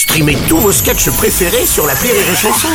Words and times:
Streamez 0.00 0.38
tous 0.48 0.56
vos 0.56 0.72
sketchs 0.72 1.10
préférés 1.10 1.66
sur 1.66 1.86
la 1.86 1.92
Rire 1.92 2.14
et 2.14 2.34
Chanson. 2.34 2.68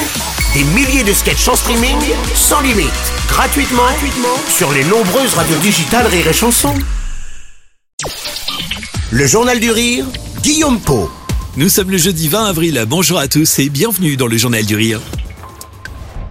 Des 0.54 0.64
milliers 0.64 1.04
de 1.04 1.12
sketchs 1.12 1.48
en 1.48 1.55
streaming, 1.55 1.98
sans 2.36 2.62
limite, 2.62 2.92
gratuitement, 3.28 3.82
gratuitement 3.82 4.38
sur 4.48 4.71
les 4.71 4.83
nombreuses 4.83 5.33
radios 5.33 5.57
digitales 5.57 6.05
Rire 6.05 6.27
et 6.27 6.33
Chanson. 6.33 6.75
Le 9.09 9.25
Journal 9.25 9.59
du 9.59 9.71
Rire, 9.71 10.05
Guillaume 10.43 10.79
Po. 10.79 11.09
Nous 11.57 11.69
sommes 11.69 11.89
le 11.89 11.97
jeudi 11.97 12.27
20 12.27 12.46
avril. 12.46 12.85
Bonjour 12.88 13.17
à 13.17 13.28
tous 13.28 13.57
et 13.57 13.69
bienvenue 13.69 14.17
dans 14.17 14.28
le 14.28 14.37
Journal 14.37 14.63
du 14.63 14.76
Rire. 14.76 15.01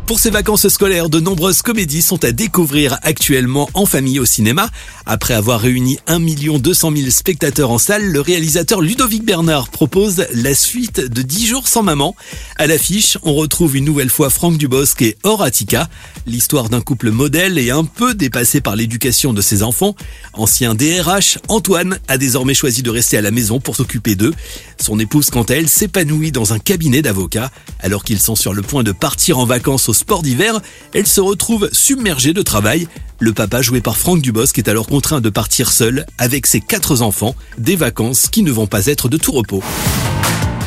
Pour 0.06 0.20
ces 0.20 0.28
vacances 0.28 0.68
scolaires, 0.68 1.08
de 1.08 1.18
nombreuses 1.18 1.62
comédies 1.62 2.02
sont 2.02 2.26
à 2.26 2.32
découvrir 2.32 2.98
actuellement 3.00 3.70
en 3.72 3.86
famille 3.86 4.20
au 4.20 4.26
cinéma. 4.26 4.68
Après 5.06 5.32
avoir 5.32 5.60
réuni 5.60 5.98
1 6.06 6.20
200 6.58 6.92
000 6.94 7.10
spectateurs 7.10 7.70
en 7.70 7.78
salle, 7.78 8.04
le 8.04 8.20
réalisateur 8.20 8.82
Ludovic 8.82 9.24
Bernard 9.24 9.70
propose 9.70 10.26
la 10.34 10.54
suite 10.54 11.00
de 11.00 11.22
10 11.22 11.46
jours 11.46 11.68
sans 11.68 11.82
maman. 11.82 12.14
À 12.56 12.66
l'affiche, 12.66 13.16
on 13.22 13.32
retrouve 13.32 13.76
une 13.76 13.86
nouvelle 13.86 14.10
fois 14.10 14.28
Franck 14.28 14.58
Dubosc 14.58 15.00
et 15.00 15.16
Horatica, 15.22 15.88
l'histoire 16.26 16.68
d'un 16.68 16.82
couple 16.82 17.10
modèle 17.10 17.56
et 17.58 17.70
un 17.70 17.84
peu 17.84 18.12
dépassé 18.12 18.60
par 18.60 18.76
l'éducation 18.76 19.32
de 19.32 19.40
ses 19.40 19.62
enfants. 19.62 19.96
Ancien 20.34 20.74
DRH, 20.74 21.38
Antoine 21.48 21.98
a 22.08 22.18
désormais 22.18 22.54
choisi 22.54 22.82
de 22.82 22.90
rester 22.90 23.16
à 23.16 23.22
la 23.22 23.30
maison 23.30 23.58
pour 23.58 23.74
s'occuper 23.74 24.16
d'eux. 24.16 24.34
Son 24.78 24.98
épouse, 24.98 25.30
quant 25.30 25.44
à 25.44 25.54
elle, 25.54 25.68
s'épanouit 25.68 26.30
dans 26.30 26.52
un 26.52 26.58
cabinet 26.58 27.00
d'avocats. 27.00 27.50
Alors 27.84 28.02
qu'ils 28.02 28.18
sont 28.18 28.34
sur 28.34 28.54
le 28.54 28.62
point 28.62 28.82
de 28.82 28.92
partir 28.92 29.38
en 29.38 29.44
vacances 29.44 29.90
au 29.90 29.92
sport 29.92 30.22
d'hiver, 30.22 30.58
elle 30.94 31.06
se 31.06 31.20
retrouve 31.20 31.68
submergée 31.70 32.32
de 32.32 32.40
travail. 32.40 32.88
Le 33.18 33.34
papa, 33.34 33.60
joué 33.60 33.82
par 33.82 33.98
Franck 33.98 34.22
Dubosc, 34.22 34.56
est 34.56 34.68
alors 34.68 34.86
contraint 34.86 35.20
de 35.20 35.28
partir 35.28 35.70
seul 35.70 36.06
avec 36.16 36.46
ses 36.46 36.60
quatre 36.60 37.02
enfants, 37.02 37.34
des 37.58 37.76
vacances 37.76 38.28
qui 38.30 38.42
ne 38.42 38.50
vont 38.50 38.66
pas 38.66 38.86
être 38.86 39.10
de 39.10 39.18
tout 39.18 39.32
repos. 39.32 39.62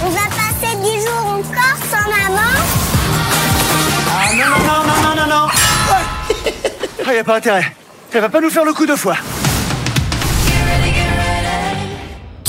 On 0.06 0.10
va 0.12 0.20
passer 0.30 0.76
10 0.76 0.84
jours 0.84 1.26
encore 1.26 1.80
sans 1.90 2.08
maman 2.08 2.52
Ah 4.12 4.34
non, 4.36 4.46
non, 4.46 4.84
non, 4.86 5.02
non, 5.02 5.16
non, 5.16 5.28
non, 5.28 5.28
non 5.28 5.48
Ah, 7.08 7.16
y 7.16 7.18
a 7.18 7.24
pas 7.24 7.38
intérêt. 7.38 7.66
Elle 8.14 8.22
va 8.22 8.30
pas 8.30 8.42
nous 8.42 8.52
faire 8.52 8.64
le 8.64 8.74
coup 8.74 8.86
de 8.86 8.96
foi. 8.96 9.16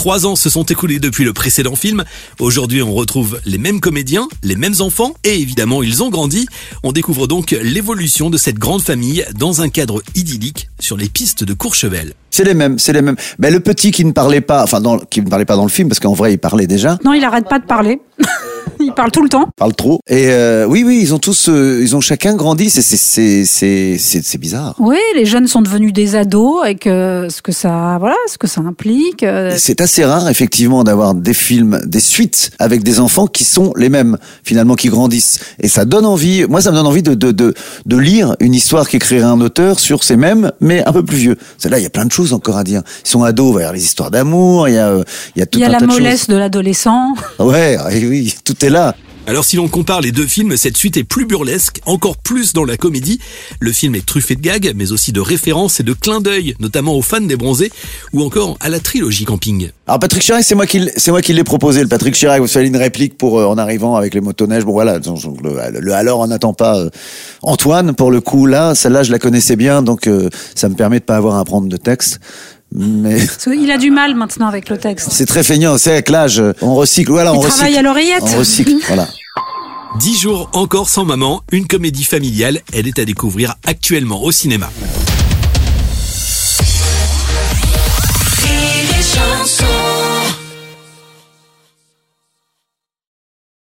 Trois 0.08 0.24
ans 0.24 0.36
se 0.36 0.48
sont 0.48 0.62
écoulés 0.62 1.00
depuis 1.00 1.22
le 1.22 1.34
précédent 1.34 1.76
film. 1.76 2.02
Aujourd'hui, 2.40 2.80
on 2.80 2.94
retrouve 2.94 3.38
les 3.44 3.58
mêmes 3.58 3.78
comédiens, 3.78 4.26
les 4.42 4.56
mêmes 4.56 4.76
enfants, 4.80 5.12
et 5.22 5.38
évidemment, 5.38 5.82
ils 5.82 6.02
ont 6.02 6.08
grandi. 6.08 6.46
On 6.82 6.92
découvre 6.92 7.26
donc 7.26 7.50
l'évolution 7.50 8.30
de 8.30 8.38
cette 8.38 8.58
grande 8.58 8.80
famille 8.80 9.26
dans 9.38 9.60
un 9.60 9.68
cadre 9.68 10.00
idyllique 10.14 10.70
sur 10.80 10.96
les 10.96 11.10
pistes 11.10 11.44
de 11.44 11.52
Courchevel. 11.52 12.14
C'est 12.30 12.44
les 12.44 12.54
mêmes, 12.54 12.78
c'est 12.78 12.94
les 12.94 13.02
mêmes. 13.02 13.16
Mais 13.38 13.50
le 13.50 13.60
petit 13.60 13.90
qui 13.90 14.02
ne 14.02 14.12
parlait 14.12 14.40
pas, 14.40 14.62
enfin, 14.62 14.80
dans, 14.80 14.98
qui 14.98 15.20
ne 15.20 15.28
parlait 15.28 15.44
pas 15.44 15.56
dans 15.56 15.64
le 15.64 15.68
film, 15.68 15.90
parce 15.90 16.00
qu'en 16.00 16.14
vrai, 16.14 16.32
il 16.32 16.38
parlait 16.38 16.66
déjà, 16.66 16.98
Non, 17.04 17.12
il 17.12 17.22
arrête 17.22 17.46
pas 17.46 17.58
de 17.58 17.66
parler. 17.66 18.00
il 18.80 18.92
parle 18.92 19.10
tout 19.10 19.22
le 19.22 19.28
temps. 19.28 19.48
parle 19.56 19.74
trop. 19.74 20.00
Et 20.08 20.28
euh, 20.28 20.66
oui, 20.66 20.84
oui, 20.84 20.98
ils 21.02 21.14
ont 21.14 21.18
tous, 21.18 21.48
euh, 21.48 21.80
ils 21.82 21.96
ont 21.96 22.00
chacun 22.00 22.34
grandi. 22.34 22.70
C'est, 22.70 22.82
c'est, 22.82 23.44
c'est, 23.44 23.98
c'est, 23.98 24.38
bizarre. 24.38 24.74
Oui, 24.78 24.98
les 25.14 25.24
jeunes 25.24 25.48
sont 25.48 25.62
devenus 25.62 25.92
des 25.92 26.16
ados 26.16 26.62
avec 26.62 26.86
euh, 26.86 27.28
ce 27.28 27.42
que 27.42 27.52
ça, 27.52 27.96
voilà, 27.98 28.16
ce 28.30 28.38
que 28.38 28.46
ça 28.46 28.60
implique. 28.60 29.24
C'est 29.56 29.80
assez 29.80 30.04
rare, 30.04 30.28
effectivement, 30.28 30.84
d'avoir 30.84 31.14
des 31.14 31.34
films, 31.34 31.80
des 31.84 32.00
suites 32.00 32.50
avec 32.58 32.82
des 32.82 33.00
enfants 33.00 33.26
qui 33.26 33.44
sont 33.44 33.72
les 33.76 33.88
mêmes, 33.88 34.16
finalement, 34.44 34.74
qui 34.74 34.88
grandissent. 34.88 35.40
Et 35.60 35.68
ça 35.68 35.84
donne 35.84 36.06
envie, 36.06 36.46
moi, 36.48 36.60
ça 36.60 36.70
me 36.70 36.76
donne 36.76 36.86
envie 36.86 37.02
de, 37.02 37.14
de, 37.14 37.32
de, 37.32 37.54
de 37.86 37.96
lire 37.96 38.36
une 38.40 38.54
histoire 38.54 38.88
qu'écrirait 38.88 39.22
un 39.22 39.40
auteur 39.40 39.80
sur 39.80 40.04
ces 40.04 40.16
mêmes, 40.16 40.52
mais 40.60 40.84
un 40.86 40.92
peu 40.92 41.04
plus 41.04 41.16
vieux. 41.16 41.36
C'est 41.58 41.68
là, 41.68 41.78
il 41.78 41.82
y 41.82 41.86
a 41.86 41.90
plein 41.90 42.06
de 42.06 42.12
choses 42.12 42.32
encore 42.32 42.56
à 42.56 42.64
dire. 42.64 42.82
Ils 43.04 43.08
sont 43.08 43.22
ados, 43.22 43.54
il 43.54 43.54
y 43.54 43.58
avoir 43.58 43.72
les 43.72 43.84
histoires 43.84 44.10
d'amour, 44.10 44.68
il 44.68 44.74
y 44.74 44.78
a, 44.78 44.96
il 45.36 45.40
y 45.40 45.42
a 45.42 45.46
tout 45.46 45.58
il 45.58 45.62
y 45.62 45.64
a 45.64 45.68
un 45.68 45.72
la 45.72 45.80
de 45.80 45.86
mollesse 45.86 46.28
de 46.28 46.36
l'adolescent. 46.36 47.14
Ouais, 47.38 47.76
et 47.90 48.06
oui, 48.06 48.34
tout 48.44 48.56
est 48.64 48.70
là. 48.70 48.94
Alors 49.26 49.44
si 49.44 49.56
l'on 49.56 49.68
compare 49.68 50.00
les 50.00 50.10
deux 50.10 50.24
films, 50.24 50.56
cette 50.56 50.78
suite 50.78 50.96
est 50.96 51.04
plus 51.04 51.26
burlesque, 51.26 51.82
encore 51.84 52.16
plus 52.16 52.54
dans 52.54 52.64
la 52.64 52.78
comédie. 52.78 53.20
Le 53.60 53.72
film 53.72 53.94
est 53.94 54.06
truffé 54.06 54.36
de 54.36 54.40
gags, 54.40 54.72
mais 54.74 54.90
aussi 54.90 55.12
de 55.12 55.20
références 55.20 55.80
et 55.80 55.82
de 55.82 55.92
clins 55.92 56.22
d'œil, 56.22 56.54
notamment 56.60 56.94
aux 56.94 57.02
fans 57.02 57.20
des 57.20 57.36
bronzés, 57.36 57.70
ou 58.14 58.22
encore 58.22 58.56
à 58.60 58.70
la 58.70 58.80
trilogie 58.80 59.26
camping. 59.26 59.68
Alors 59.86 60.00
Patrick 60.00 60.22
Chirac, 60.22 60.44
c'est 60.44 60.54
moi 60.54 60.64
qui 60.64 60.78
l- 60.78 60.92
c'est 60.96 61.10
moi 61.10 61.20
qui 61.20 61.34
l'ai 61.34 61.44
proposé. 61.44 61.82
Le 61.82 61.88
Patrick 61.88 62.14
Chirac, 62.14 62.40
vous 62.40 62.46
savez 62.46 62.68
une 62.68 62.76
réplique 62.78 63.18
pour 63.18 63.38
euh, 63.38 63.44
en 63.44 63.58
arrivant 63.58 63.96
avec 63.96 64.14
les 64.14 64.22
motoneiges. 64.22 64.64
Bon 64.64 64.72
voilà, 64.72 64.98
donc, 64.98 65.20
le, 65.42 65.78
le 65.78 65.92
alors 65.92 66.20
on 66.20 66.26
n'attend 66.26 66.54
pas 66.54 66.78
euh, 66.78 66.88
Antoine 67.42 67.94
pour 67.94 68.10
le 68.10 68.22
coup 68.22 68.46
là, 68.46 68.74
celle-là 68.74 69.02
je 69.02 69.12
la 69.12 69.18
connaissais 69.18 69.56
bien, 69.56 69.82
donc 69.82 70.06
euh, 70.06 70.30
ça 70.54 70.70
me 70.70 70.74
permet 70.74 71.00
de 71.00 71.04
pas 71.04 71.16
avoir 71.16 71.36
à 71.36 71.44
prendre 71.44 71.68
de 71.68 71.76
texte. 71.76 72.18
Mais 72.74 73.18
qu'il 73.42 73.70
a 73.70 73.78
du 73.78 73.90
mal 73.90 74.14
maintenant 74.14 74.46
avec 74.46 74.68
le 74.68 74.76
texte. 74.78 75.08
c'est 75.10 75.26
très 75.26 75.42
feignant, 75.42 75.78
c'est 75.78 75.92
avec 75.92 76.08
l'âge, 76.10 76.42
on 76.60 76.74
recycle. 76.74 77.10
Voilà, 77.10 77.32
Il 77.32 77.38
on 77.38 77.40
travaille 77.40 77.60
recycle. 77.70 77.78
à 77.78 77.82
l'oreillette. 77.82 78.22
On 78.34 78.38
recycle, 78.38 78.74
voilà. 78.86 79.08
10 80.00 80.18
jours 80.20 80.50
encore 80.52 80.88
sans 80.88 81.04
maman, 81.04 81.42
une 81.50 81.66
comédie 81.66 82.04
familiale, 82.04 82.60
elle 82.72 82.86
est 82.86 82.98
à 82.98 83.04
découvrir 83.04 83.54
actuellement 83.66 84.22
au 84.22 84.30
cinéma. 84.32 84.70